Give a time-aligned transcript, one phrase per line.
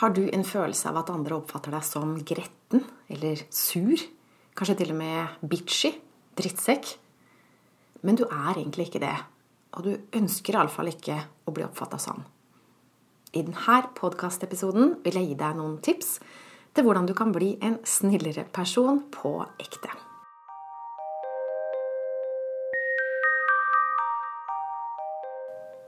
[0.00, 4.00] Har du en følelse av at andre oppfatter deg som gretten eller sur?
[4.56, 5.92] Kanskje til og med bitchy?
[6.38, 6.94] Drittsekk?
[8.02, 9.16] Men du er egentlig ikke det.
[9.76, 11.18] Og du ønsker iallfall ikke
[11.48, 12.24] å bli oppfatta sånn.
[13.32, 16.18] I denne podkastepisoden vil jeg gi deg noen tips
[16.72, 19.92] til hvordan du kan bli en snillere person på ekte.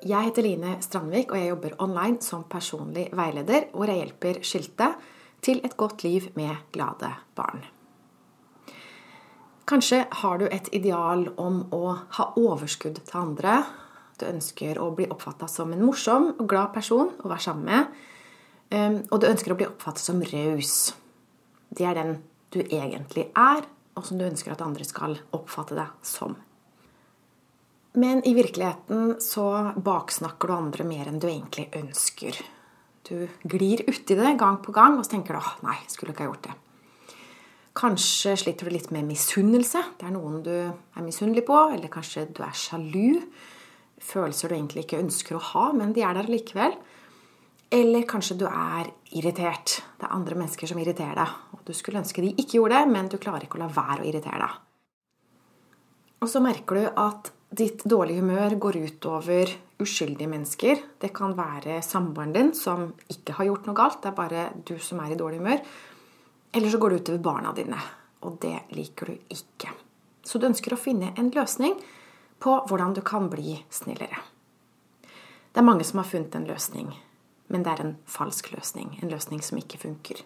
[0.02, 4.90] Jeg heter Line Strandvik, og jeg jobber online som personlig veileder, hvor jeg hjelper skilte
[5.44, 7.62] til et godt liv med glade barn.
[9.64, 13.62] Kanskje har du et ideal om å ha overskudd til andre.
[14.20, 17.94] Du ønsker å bli oppfatta som en morsom og glad person å være sammen med.
[18.76, 20.92] Ehm, og du ønsker å bli oppfattet som raus.
[21.72, 22.18] Det er den
[22.52, 23.64] du egentlig er,
[23.96, 26.36] og som du ønsker at andre skal oppfatte deg som.
[27.94, 32.40] Men i virkeligheten så baksnakker du andre mer enn du egentlig ønsker.
[33.06, 36.24] Du glir uti det gang på gang og så tenker du åh, nei, skulle ikke
[36.24, 36.54] ha gjort det.
[37.74, 39.80] Kanskje sliter du litt med misunnelse.
[39.98, 41.56] Det er noen du er misunnelig på.
[41.74, 43.18] Eller kanskje du er sjalu.
[43.98, 46.76] Følelser du egentlig ikke ønsker å ha, men de er der likevel.
[47.74, 49.80] Eller kanskje du er irritert.
[49.98, 51.34] Det er andre mennesker som irriterer deg.
[51.56, 54.04] Og du skulle ønske de ikke gjorde det, men du klarer ikke å la være
[54.04, 54.60] å irritere deg.
[56.22, 59.50] Og så merker du at ditt dårlige humør går ut over
[59.82, 60.80] uskyldige mennesker.
[61.00, 64.76] Det kan være samboeren din som ikke har gjort noe galt, det er bare du
[64.82, 65.62] som er i dårlig humør.
[66.54, 67.80] Eller så går det utover barna dine,
[68.22, 69.72] og det liker du ikke.
[70.24, 71.74] Så du ønsker å finne en løsning
[72.42, 74.22] på hvordan du kan bli snillere.
[75.54, 76.94] Det er mange som har funnet en løsning,
[77.52, 78.96] men det er en falsk løsning.
[79.02, 80.24] En løsning som ikke funker.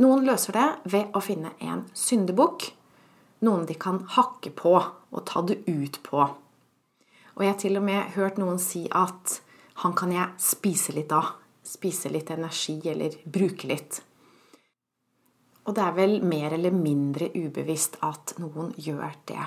[0.00, 2.70] Noen løser det ved å finne en syndebukk
[3.42, 6.22] noen de kan hakke på og ta det ut på.
[7.32, 9.40] Og jeg har til og med hørt noen si at
[9.82, 11.38] han kan jeg spise litt av.
[11.62, 14.00] Spise litt energi eller bruke litt.
[15.62, 19.44] Og det er vel mer eller mindre ubevisst at noen gjør det.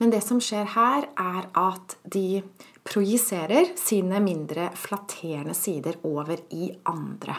[0.00, 2.42] Men det som skjer her, er at de
[2.82, 7.36] projiserer sine mindre flatterende sider over i andre.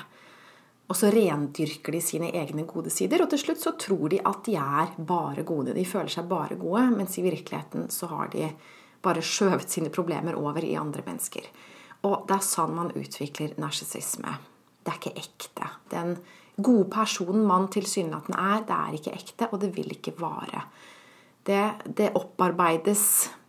[0.92, 4.44] Og så rendyrker de sine egne gode sider, og til slutt så tror de at
[4.46, 5.76] de er bare gode.
[5.76, 8.50] De føler seg bare gode, mens i virkeligheten så har de
[9.04, 11.48] bare skjøvet sine problemer over i andre mennesker.
[12.04, 14.36] Og det er sånn man utvikler narsissisme.
[14.84, 15.70] Det er ikke ekte.
[15.92, 16.18] Den
[16.56, 20.66] gode personen man tilsynelatende er, det er ikke ekte, og det vil ikke vare.
[21.44, 23.06] Det, det opparbeides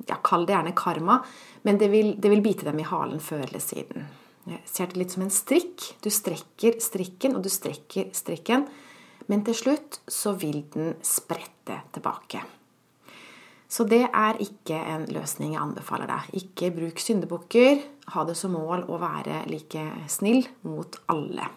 [0.09, 1.21] ja, Kall det gjerne karma,
[1.67, 4.07] men det vil, det vil bite dem i halen før eller siden.
[4.45, 5.87] Jeg ser det litt som en strikk.
[6.05, 8.67] Du strekker strikken, og du strekker strikken.
[9.31, 12.43] Men til slutt så vil den sprette tilbake.
[13.75, 16.29] Så det er ikke en løsning jeg anbefaler deg.
[16.43, 17.81] Ikke bruk syndebukker.
[18.13, 19.83] Ha det som mål å være like
[20.13, 21.49] snill mot alle.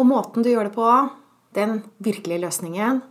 [0.00, 0.88] Og måten du gjør det på,
[1.54, 3.02] den virkelige løsningen,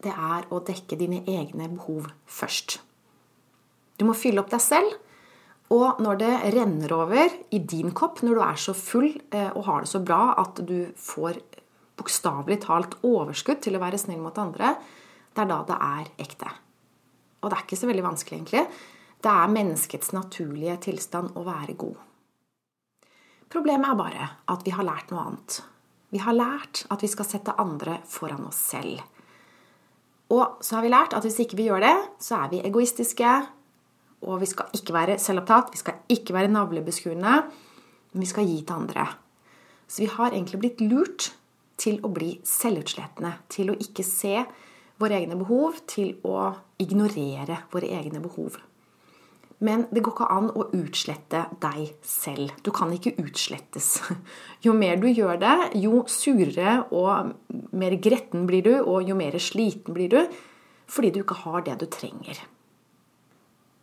[0.00, 2.78] det er å dekke dine egne behov først.
[3.98, 4.94] Du må fylle opp deg selv
[5.70, 9.66] og når det renner over i din kopp, når du er så full eh, og
[9.68, 11.38] har det så bra at du får
[12.00, 14.74] bokstavelig talt overskudd til å være snill mot andre,
[15.30, 16.50] det er da det er ekte.
[17.40, 18.64] Og det er ikke så veldig vanskelig, egentlig.
[19.20, 22.00] Det er menneskets naturlige tilstand å være god.
[23.50, 25.60] Problemet er bare at vi har lært noe annet.
[26.10, 29.02] Vi har lært at vi skal sette andre foran oss selv.
[30.34, 33.32] Og så har vi lært at hvis ikke vi gjør det, så er vi egoistiske,
[34.26, 37.36] og vi skal ikke være selvopptatt, vi skal ikke være navlebeskuende,
[38.12, 39.06] men vi skal gi til andre.
[39.88, 41.30] Så vi har egentlig blitt lurt
[41.80, 44.42] til å bli selvutslettende, til å ikke se
[45.00, 46.50] våre egne behov, til å
[46.82, 48.60] ignorere våre egne behov.
[49.60, 52.54] Men det går ikke an å utslette deg selv.
[52.64, 53.98] Du kan ikke utslettes.
[54.64, 57.32] Jo mer du gjør det, jo surere og
[57.76, 60.20] mer gretten blir du, og jo mer sliten blir du
[60.90, 62.40] fordi du ikke har det du trenger.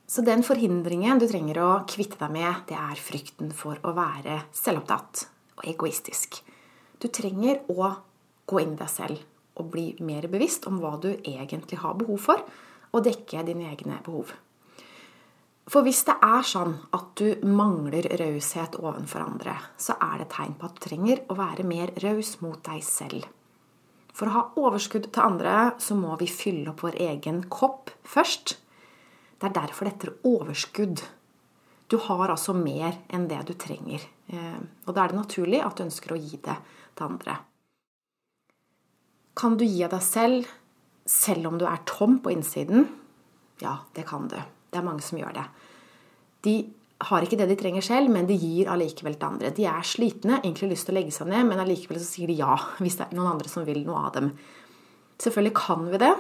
[0.08, 4.46] Så den forhindringen du trenger å kvitte deg med, det er frykten for å være
[4.56, 5.26] selvopptatt
[5.60, 6.40] og egoistisk.
[6.98, 7.92] Du trenger å
[8.48, 12.22] gå inn i deg selv og bli mer bevisst om hva du egentlig har behov
[12.24, 12.44] for,
[12.94, 14.32] og dekke dine egne behov.
[15.68, 20.56] For hvis det er sånn at du mangler raushet overfor andre, så er det tegn
[20.56, 23.26] på at du trenger å være mer raus mot deg selv.
[24.16, 28.56] For å ha overskudd til andre, så må vi fylle opp vår egen kopp først.
[29.38, 31.04] Det er derfor dette er overskudd.
[31.88, 34.04] Du har altså mer enn det du trenger.
[34.28, 36.58] Eh, og da er det naturlig at du ønsker å gi det
[36.98, 37.38] til andre.
[39.38, 40.56] Kan du gi av deg selv
[41.08, 42.88] selv om du er tom på innsiden?
[43.64, 44.36] Ja, det kan du.
[44.38, 45.46] Det er mange som gjør det.
[46.44, 46.56] De
[47.08, 49.54] har ikke det de trenger selv, men de gir allikevel til andre.
[49.56, 52.32] De er slitne, egentlig har lyst til å legge seg ned, men allikevel så sier
[52.32, 54.32] de ja hvis det er noen andre som vil noe av dem.
[55.22, 56.14] Selvfølgelig kan vi det,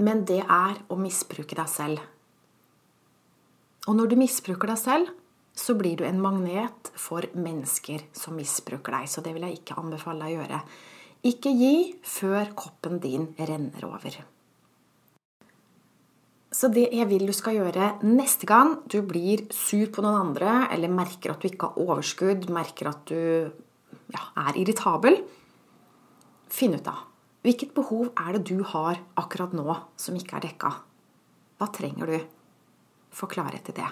[0.00, 2.00] men det er å misbruke deg selv.
[3.88, 5.12] Og når du misbruker deg selv,
[5.56, 9.08] så blir du en magnet for mennesker som misbruker deg.
[9.10, 10.60] Så det vil jeg ikke anbefale deg å gjøre.
[11.30, 11.74] Ikke gi
[12.06, 14.20] før koppen din renner over.
[16.50, 20.64] Så det jeg vil du skal gjøre neste gang du blir sur på noen andre,
[20.74, 23.20] eller merker at du ikke har overskudd, merker at du
[24.10, 25.20] ja, er irritabel
[26.50, 27.09] Finn ut av
[27.44, 29.66] hvilket behov er det du har akkurat nå
[30.00, 30.72] som ikke er dekka.
[31.60, 32.18] Hva trenger du?
[33.16, 33.88] Få klarhet i det.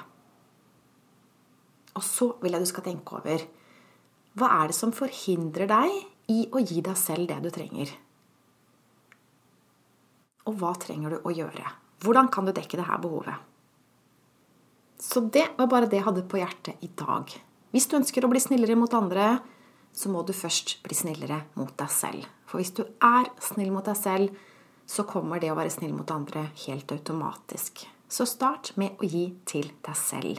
[1.99, 3.47] Og så vil jeg du skal tenke over
[4.39, 5.95] hva er det som forhindrer deg
[6.31, 7.91] i å gi deg selv det du trenger?
[10.47, 11.65] Og hva trenger du å gjøre?
[12.05, 13.35] Hvordan kan du dekke dette behovet?
[15.03, 17.33] Så det var bare det jeg hadde på hjertet i dag.
[17.75, 19.39] Hvis du ønsker å bli snillere mot andre,
[19.93, 22.29] så må du først bli snillere mot deg selv.
[22.49, 24.37] For hvis du er snill mot deg selv,
[24.89, 27.85] så kommer det å være snill mot andre helt automatisk.
[28.09, 30.39] Så start med å gi til deg selv.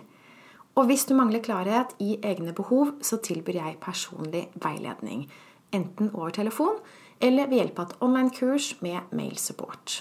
[0.74, 5.28] Og hvis du mangler klarhet i egne behov, så tilbyr jeg personlig veiledning.
[5.76, 6.80] Enten over telefon
[7.22, 10.00] eller ved hjelp av et online-kurs med mailsupport.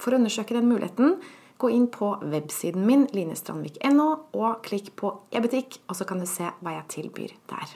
[0.00, 1.18] For å undersøke den muligheten,
[1.60, 6.48] gå inn på websiden min linestrandvik.no, og klikk på e-butikk, og så kan du se
[6.62, 7.74] hva jeg tilbyr der.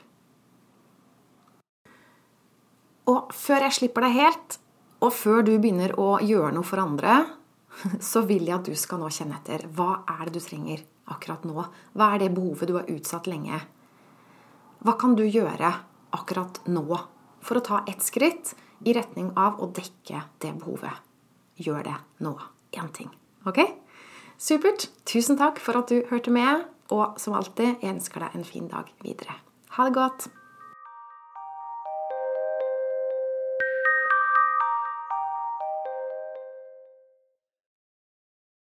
[3.10, 4.58] Og før jeg slipper deg helt,
[5.04, 7.18] og før du begynner å gjøre noe for andre,
[8.10, 9.66] så vil jeg at du skal nå kjenne etter.
[9.68, 11.66] Hva er det du trenger akkurat nå?
[11.92, 13.62] Hva er det behovet du har utsatt lenge?
[14.84, 15.72] Hva kan du gjøre
[16.14, 16.86] akkurat nå
[17.44, 18.54] for å ta ett skritt
[18.84, 21.04] i retning av å dekke det behovet?
[21.56, 22.34] gjør det nå.
[22.74, 23.10] Én ting.
[23.46, 23.60] Ok?
[24.38, 24.88] Supert.
[25.06, 26.64] Tusen takk for at du hørte med.
[26.92, 29.38] Og som alltid, jeg ønsker deg en fin dag videre.
[29.76, 30.26] Ha det godt.